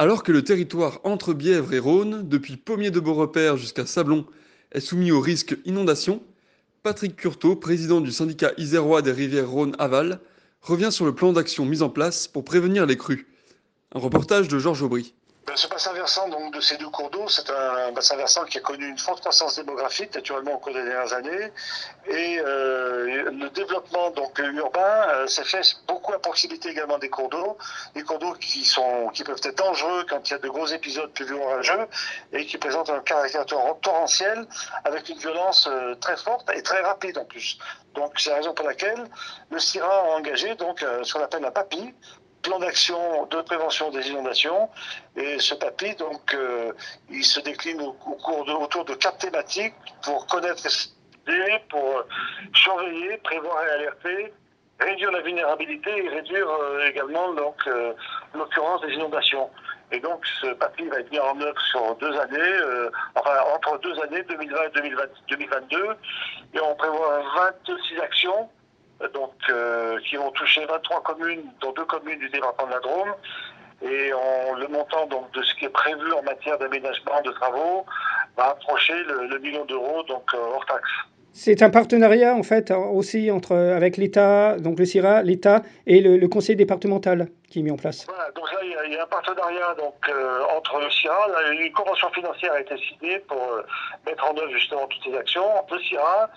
[0.00, 4.26] Alors que le territoire entre Bièvre et Rhône, depuis Pommier de Beaurepaire jusqu'à Sablon,
[4.70, 6.22] est soumis au risque inondation,
[6.84, 10.20] Patrick Curteau, président du syndicat isérois des rivières Rhône-Aval,
[10.62, 13.26] revient sur le plan d'action mis en place pour prévenir les crues.
[13.92, 15.14] Un reportage de Georges Aubry.
[15.48, 18.60] Ben, ce bassin versant de ces deux cours d'eau, c'est un bassin versant qui a
[18.60, 21.50] connu une forte croissance démographique naturellement au cours des dernières années.
[22.06, 27.28] Et euh, le développement donc, urbain euh, s'est fait beaucoup à proximité également des cours
[27.28, 27.56] d'eau.
[27.94, 30.66] Des cours d'eau qui, sont, qui peuvent être dangereux quand il y a de gros
[30.66, 31.86] épisodes pluvieux orageux
[32.32, 34.46] et qui présentent un caractère torrentiel
[34.84, 37.58] avec une violence euh, très forte et très rapide en plus.
[37.94, 39.04] Donc c'est la raison pour laquelle
[39.50, 41.94] le CIRA a engagé donc, ce qu'on appelle un PAPI,
[42.42, 44.68] plan d'action de prévention des inondations.
[45.16, 46.72] Et ce papier, donc, euh,
[47.10, 50.62] il se décline au, cours de, autour de quatre thématiques pour connaître
[51.68, 52.04] pour
[52.54, 54.32] surveiller, prévoir et alerter,
[54.80, 57.92] réduire la vulnérabilité et réduire euh, également donc euh,
[58.34, 59.50] l'occurrence des inondations.
[59.90, 63.98] Et donc ce papier va être mis en œuvre sur deux années, enfin entre deux
[64.02, 64.70] années, 2020 et
[65.30, 65.86] 2022,
[66.54, 67.22] et on prévoit
[67.66, 68.50] 26 actions
[69.14, 73.14] donc, euh, qui vont toucher 23 communes, dont deux communes du département de la Drôme.
[73.80, 77.86] Et le montant donc, de ce qui est prévu en matière d'aménagement de travaux
[78.36, 80.90] va approcher le, million d'euros donc euh, hors taxe.
[81.40, 86.26] C'est un partenariat en fait aussi entre avec l'État, donc le CIRA, l'État et le,
[86.26, 88.06] conseil départemental qui est mis en place.
[88.08, 92.10] Voilà, donc là il y, a, un partenariat donc euh, entre le CIRA, une convention
[92.10, 93.38] financière a été signée pour
[94.04, 95.48] mettre en œuvre justement toutes ces actions.
[95.70, 96.28] Le CIRA,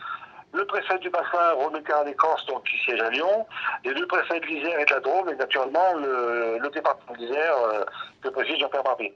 [0.54, 3.48] le préfet du bassin, René Corse, donc qui siège à Lyon,
[3.84, 7.26] les deux préfets de l'Isère et de la Drôme, et naturellement le, le département de
[7.26, 7.84] l'Isère, euh,
[8.24, 9.16] le préfet Jean-Pierre Barbier.